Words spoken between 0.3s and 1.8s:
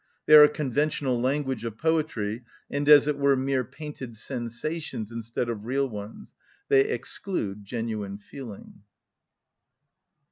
are a conventional language of